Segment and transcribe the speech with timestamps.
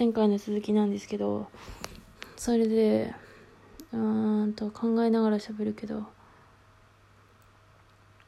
[0.00, 1.50] 前回の続きなんですけど
[2.34, 3.14] それで
[3.92, 6.06] うーんと考えながら喋るけど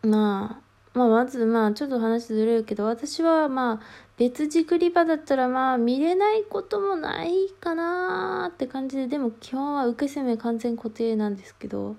[0.02, 3.86] まあまあ、まず、まあ、ちょっと話ずれるけど、私は、まあ、
[4.18, 11.96] 別軸リバだったら、まあ、見れないこともないかなって感じで、でも、基本は受け攻め完全固定なんですけど、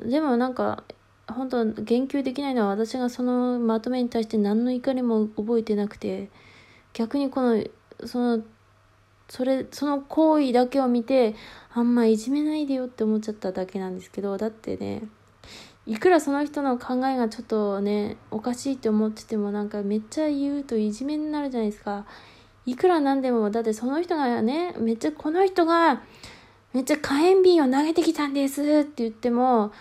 [0.00, 0.84] でも、なんか、
[1.26, 6.30] 本当言及できないのは、私がそのまとめに対して何の怒りも覚えてなくて、
[6.92, 7.64] 逆にこの、
[8.04, 8.42] その、
[9.28, 11.34] それ、その行為だけを見て、
[11.72, 15.02] あんまいじめないでよって思っちゃっただけなんですけど、だってね、
[15.88, 22.04] いくらその人の考えがちょっとねおかしいって思っててもなんかめっちゃ言うといじめになるじゃないですか。
[22.66, 26.02] いくらなんでもだってその人がねめっちゃこの人が
[26.74, 29.72] めっちゃ火炎瓶を投げてきたんですって言っても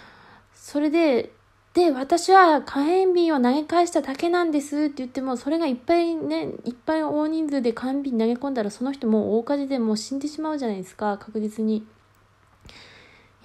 [0.54, 1.34] それで
[1.78, 11.86] で私は火炎瓶を投げ返しただけなんですって言ってもそれがいっぱいねいっぱい大人数で火炎瓶投げ込んだらその人もう大火事でもう死んでしまうじゃないですか確実に。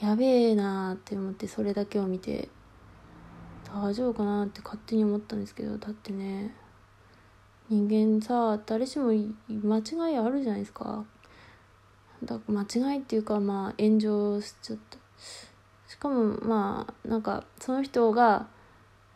[0.01, 2.49] やべえなーって思ってそれだけを見て。
[3.71, 6.55] 大丈夫かなって勝手に思ったんですけどだってね
[7.71, 9.09] 人間さ誰しも
[9.49, 11.05] 間違いあるじゃないですか。
[12.25, 14.99] だ間違いっていうかまあ炎上しちゃった。
[16.03, 18.49] かもまあなんかその人が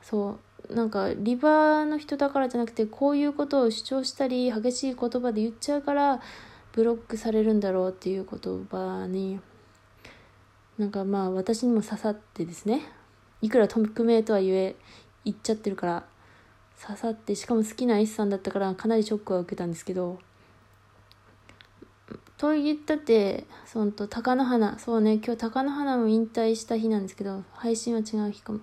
[0.02, 0.38] そ
[0.70, 6.20] うなんかリバーの人だからじゃなくてこういうことを主張したり激しい言葉で言っちゃうから
[6.72, 9.40] ブロックされるんだろうっていう言葉に
[10.78, 12.82] なんかまあ私にも刺さってですね。
[13.42, 14.76] いくら匿名とは言え
[15.24, 16.04] 言っちゃってるから
[16.80, 20.18] 刺さってしかも好きな S さんだったからかなりショックは受けたんですけど
[22.38, 28.60] と言ったってそのと貴乃花そうね今日貴乃花も引退した日なんですけど配信は違う日かも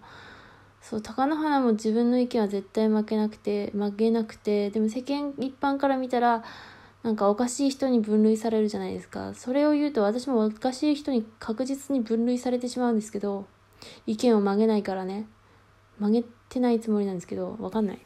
[0.82, 6.44] そう貴乃花も自分の意見は絶対負けなくて負けなくてでも世間一般から見たら
[7.04, 9.34] なんかおかしい人に分類されるじゃないですか。
[9.34, 13.46] それを言うと私もおかしい人に確実に分類されてしまうんですけど、
[14.08, 15.28] 意見を曲げないからね。
[16.00, 18.00] 曲げてないつもりなんですけど、わかんない。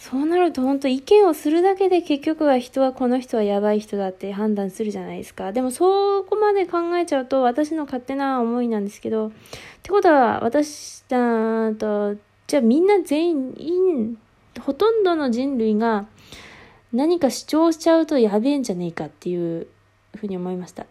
[0.00, 5.52] そうなると本当意見をするだけで結局は人はこの人はやばい人だって判断するじゃないですか。
[5.52, 9.30] でもそこまで考えちゃうと私の勝手な思いなんですけど、っ
[9.82, 12.16] てことは私だと、
[12.46, 14.18] じゃあみんな全員、
[14.60, 16.06] ほとんどの人類が
[16.94, 19.66] 何か主張しちゃうとやべえんじゃねえかっていう
[20.16, 20.86] ふうに思いました。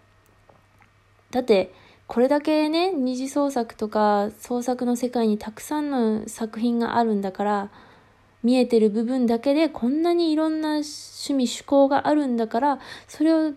[1.31, 1.73] だって、
[2.05, 7.71] これだけね、二次創作とか創作の世界にたくさんの作品があるんだから、
[8.43, 13.53] 見えてる部分だけでこんなにいろんな趣味趣向があるんだから、それを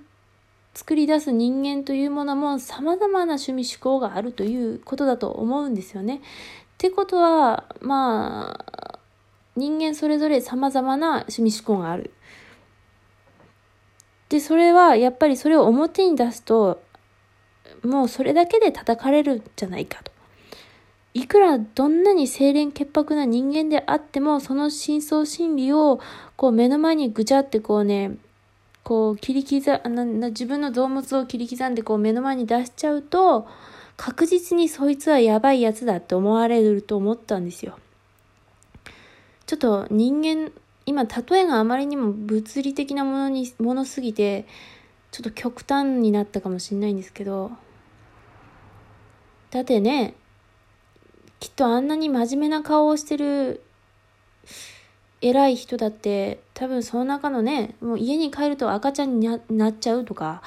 [0.75, 6.16] 作り出す人間というものも様々な趣味趣向があるということだと思うんですよね。
[6.16, 6.20] っ
[6.78, 8.98] てことは、まあ、
[9.54, 12.12] 人間それぞれ様々な趣味趣向がある。
[14.31, 16.82] で、それはやっぱりそれを表に出すと、
[17.84, 20.12] もうそれだけで叩かれるんじゃないかと。
[21.15, 26.00] いくらどんなに清廉潔白な人間であっても、その深層心理を
[26.37, 28.17] こう目の前にぐちゃってこうね、
[28.83, 33.47] こう切り刻な自分の動物を切り刻んでこう目の前に出しちゃうと、
[33.97, 37.79] 確実にそいつはやばいやつだって思われると思ったんですよ。
[39.47, 40.50] ちょっと人間
[40.87, 44.47] 今例えがあまりにも物理的なものにものすぎて
[45.11, 47.53] ちょっと極端になったかもしれないんですけど
[49.50, 50.15] だってね
[51.42, 53.64] きっとあんなに真面目な顔をしてる
[55.20, 60.41] 偉い人だって多分その中のねもう家に帰ると赤ちゃんになっちゃうとか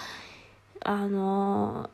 [0.85, 1.89] あの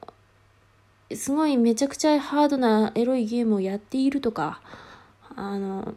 [1.15, 4.61] すごいめちゃくちゃハードなエロいゲームをやっているとか
[5.35, 5.95] あの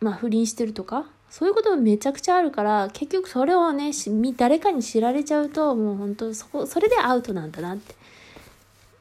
[0.00, 3.92] まあ不倫してるとかそういうこともめちゃくちゃあるから、結局それをね、
[4.36, 7.94] 誰かに知られちゃうと、もう本当そこ、それでアウトなんだなって。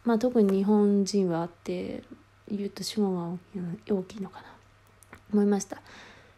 [0.06, 2.04] まあ特に日本人はあって、
[2.52, 3.38] 言うと主語が
[3.90, 4.46] 大きいのかな。
[5.34, 5.82] 思いました。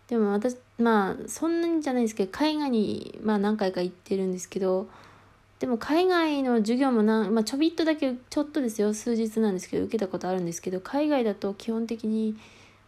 [0.07, 4.87] でも私、まあそんなにじゃないですけど、海外に、まあ何回か行ってるんですけど、
[5.63, 12.35] でも海外の授業もな、まあ、ちょびっとだけちょっとですよ数日なんですけど受けたことあるんですけど海外だと基本的に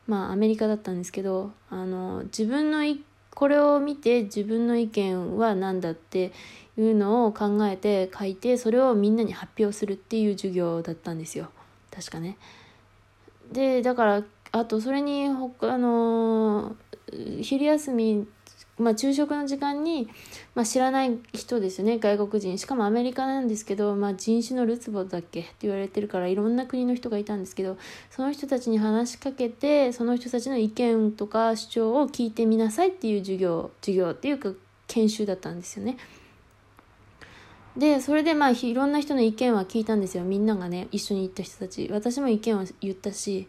[0.07, 2.80] まあアメリカだったんですけどあの自分の
[3.33, 6.33] これを見て自分の意見は何だって
[6.78, 11.48] いうのを考えて書いてそれをみんなに発表するっていう授業だったんですよ
[11.95, 12.38] 確かね。
[13.51, 16.75] でだからあとそれに他の
[17.42, 18.27] 昼休み
[18.77, 20.09] まあ、昼食の時間に、
[20.53, 27.77] まあ、知らない人ですよね外国人しかもアメリカなんですけど、まあ、人種のるつぼだっけって言われてるからいろんな国の人がいたんですけど
[28.09, 34.51] その人たちに話しかけてその人たちの意見とか主張を聞いてみなさいっていう授業授業っていうか
[34.88, 35.97] 研修だったんですよね。
[37.77, 40.24] でそれでまあいろんな人の意見は聞いたんですよ。
[40.24, 41.89] みんながね一緒に行った人たち。
[41.92, 43.48] 私も意見を言ったし。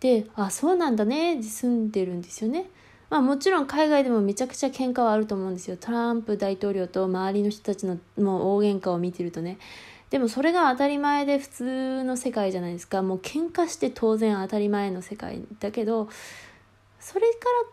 [0.00, 1.42] であそうなんだね。
[1.42, 2.70] 住んでるんですよね。
[3.10, 5.76] まあもちろん海外でもめちゃくちゃ喧嘩はあると思うんですよ。
[5.78, 9.58] トランプ大統領と周りの人たちのもう大喧嘩を見てるとね。
[10.10, 13.02] でもそれが当たり前で普通の世界じゃないですか。
[13.02, 16.08] もう喧嘩して当然当たり前の世界だけど
[16.98, 17.26] それ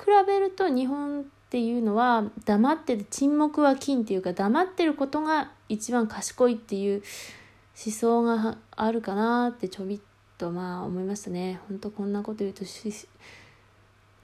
[0.05, 7.03] から比べると日本っていうのは黙ってて沈黙は金っていうか黙ってることが一番賢いっていう
[7.85, 9.99] 思想があるかなってちょびっ
[10.37, 11.59] とまあ思いましたね。
[11.69, 13.07] ほんとこんなこと言うとし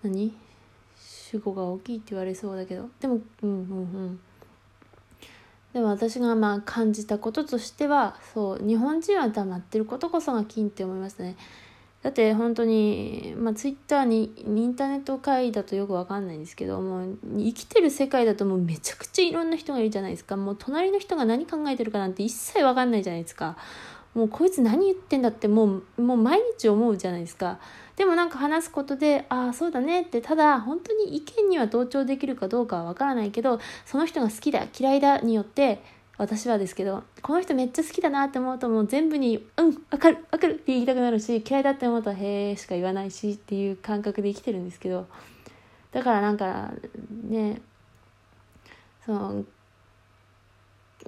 [0.04, 0.34] 何？
[0.98, 2.90] 主語が大きいって言われそうだけど。
[3.00, 4.20] でもうんうんうん。
[5.74, 11.38] でも私がまあ感じたこととしてはそう日本人は黙ってることこそが金って思いましたね。
[12.04, 20.36] だって本当に、まあ、ツイッターにインターネット会だとよくわかんないんですけどもう生きてる世界だともうめちゃくちゃいろんな人がいるじゃないですか。
[20.36, 23.56] もう隣の人が何考えてるかなんて一切わかんないじゃないですか。
[24.16, 27.60] もうこいつ何言ってんだってもうもう毎日思うじゃないですか。
[27.96, 35.84] でもなんか話すことでああそうだねってただ本当に意見には同調できるかどうかはわからないけどその人が好きだ嫌いだによって
[36.22, 45.08] 私はですけどこの人めっちゃ好きだなって思うともう全部に「うんわかるわかる」って言いたくなるし嫌いだって思うと「へえ」しか言わないしっていう感覚で生きてるんですけど
[45.92, 46.74] だからなんか
[47.28, 47.60] ね
[49.04, 49.46] その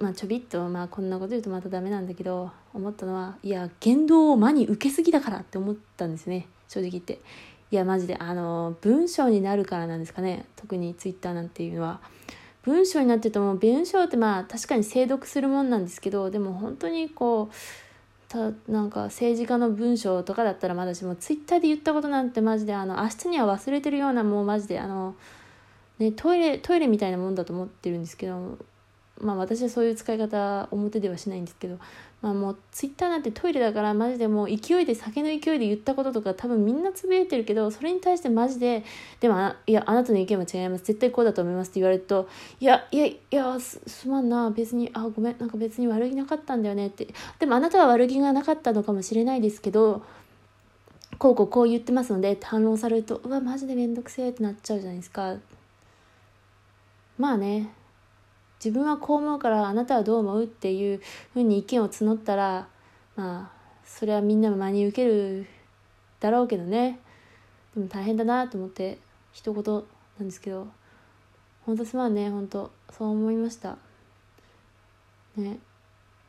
[0.00, 7.20] まあちょびっとまあこんなこと言うとまたダメなんだけど思ったのはいや言動を真に受けすぎだからって思ったんですね正直言って
[7.70, 12.00] いやマジであの文章になるからなんですかね特にツイッターなんていうのは。
[12.64, 17.54] 文章になってても文章ってまあ確かに精読するもんなんですけどでも本当にこう
[18.28, 25.14] たなんか政治家の文章とかだったらまだしもツイッターで言ったことなんてマジであの明日には忘れてるようなもうマジであの、
[25.98, 28.58] ね、トイレトイレみたいなもんだと思ってるんですけど
[29.20, 31.78] まあ私はそういう使い方表ではしないんですけど
[32.24, 38.82] まあもうツイッターなんてトイレだからマジでもう勢いで酒の勢いで言ったこととか多分みんなつぶやいてるけどそれに対してマジで
[39.20, 40.84] でもいやあなたの意見は違います。
[40.84, 42.26] 絶対こうだと思いますって言われると
[42.60, 47.08] いやいやいやすすまんな別にあごめんなんか別に悪気なかったんだよねって。
[47.40, 50.02] でもあなたは悪気がなかったのかもしれないですけど
[51.18, 55.36] こうこうこう言ってますのでって反論されるとうわマジでめんどくせえってなっちゃうじゃないですか。
[57.18, 57.83] まあね。
[58.58, 61.00] 自分はこう思うからあなたはどう思うっていう
[61.32, 62.68] ふうに意見を募ったら
[63.16, 65.46] まあそれはみんなも真に受ける
[66.20, 66.98] だろうけどね。
[67.74, 68.98] でも大変だなと思って
[69.32, 69.74] 一言
[70.18, 70.68] なんですけど
[71.66, 72.70] 本当すまんね本当。
[72.96, 73.76] そう思いました。
[75.36, 75.58] ね。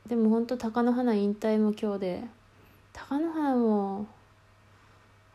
[0.07, 2.23] でも本当貴乃花引退も今日で
[2.93, 4.07] 貴乃花も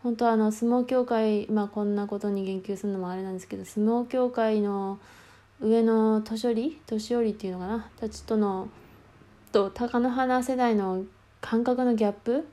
[0.03, 4.99] 本当あの相撲協会まあこんなことに言及するのもあれなんですけど相撲協会の
[5.61, 8.69] 上の年寄り年寄りっていうのかなたちとの
[9.53, 11.05] と貴乃花世代の
[11.41, 12.47] 感覚のギャップ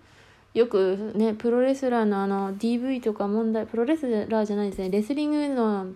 [0.53, 5.87] よくねプロレスラーのあの DV とか問題プロレスラーじゃないですねレスリングの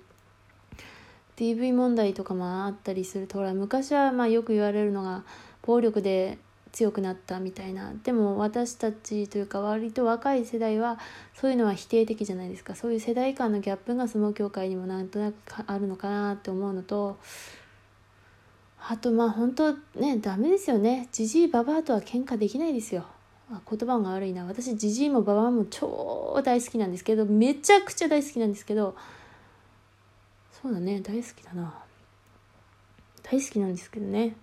[1.35, 5.23] DV 問題とかもあったりするとほら昔はまあよく言われるのが
[5.63, 6.37] 暴力で
[6.71, 7.93] 強くなったみたいな。
[8.03, 10.99] でも私たちというか割と若い世代は
[11.33, 12.75] そういうのは否定的じゃないですか。
[12.75, 15.35] そういう世代間のギャップが相撲協会にもなんとなく
[15.67, 17.17] あるのかなって思うのと
[18.79, 21.07] あとまあ本当ねダメですよね。
[21.11, 23.05] じじいばばあとは喧嘩できないですよ。
[23.49, 24.45] 言葉が悪いな。
[24.45, 28.95] 私じじいもばばあも超大好きなんですけどめちゃくちゃ大好きなんですけど
[30.61, 31.01] そうだね。
[31.01, 31.73] 大好きだな。
[33.23, 34.35] 大好きなんですけどね。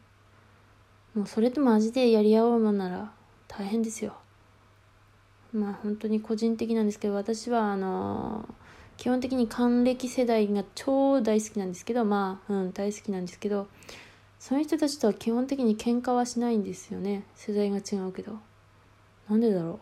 [1.18, 3.10] もうそれとマジでやり合おうもんなら
[3.48, 4.14] 大変ですよ。
[5.52, 8.48] まあ本当に個人的なんですけど私はあの
[8.96, 13.66] 基本的に還暦世代が超大好きなんですけどまあうん大好きなんですけど
[14.38, 17.24] その人たちとは基本的に喧嘩はしないんですよね。
[17.34, 18.38] 世代が違うけど。
[19.28, 19.80] なんでだろ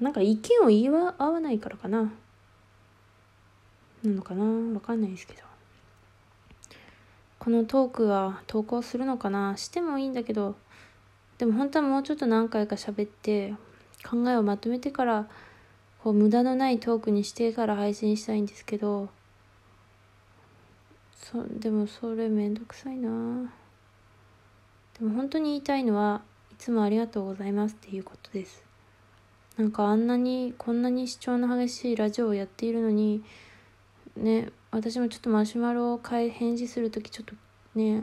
[0.00, 0.02] う。
[0.02, 2.12] なんか意見を言い合わないからかな。
[4.02, 4.44] なのかな。
[4.74, 5.53] わかんないですけど。
[7.44, 9.54] このトークは投稿するのかな？
[9.58, 10.56] してもいいんだけど
[11.36, 13.52] でも本当はもうちょっと何回か喋って
[14.08, 15.26] 考えをまとめてから
[16.02, 19.10] こう無駄のないトークにしてから配信したいんですけど
[21.12, 23.52] そでもそれめんどくさいな。
[24.98, 26.22] でも本当に言いたいのは
[26.52, 28.62] いつもありがとうございますっていうことです。
[29.58, 33.22] なんかあんなにこんなに主張の激しいラジオをやっているのに
[34.16, 37.34] ね私もちょっとマシュマロを返事する時ちょっと
[37.76, 38.02] ね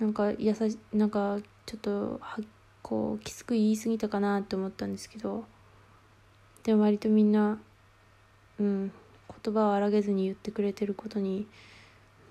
[0.00, 2.40] なんか優しなんかちょっとは
[2.82, 5.44] こうきつく言い過ぎたかなって思ったんですけど
[6.64, 7.60] でも割とみんな
[8.58, 8.92] うん
[9.44, 11.46] 言葉を荒げずに言ってくれてることに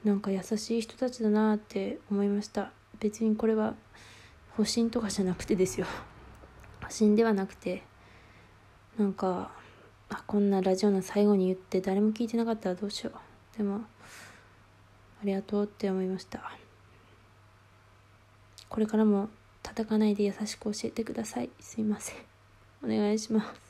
[0.04, 2.74] なんか優しい人たちだなって思いました。
[3.00, 3.74] 別にこれは
[4.58, 5.88] 保身とかじゃなくてですよ。
[6.84, 7.84] 保身ではなくて
[8.98, 9.52] なんか
[10.10, 13.29] あこんなラジオの最後に言って誰も聞いてなかったらどうしよう。
[13.60, 13.82] でも
[15.22, 16.50] ありがとうって思いました。
[18.70, 19.28] これからも
[19.62, 21.50] 叩かないで優しく教えてください。
[21.60, 22.16] すいません。
[22.82, 23.69] お願いします。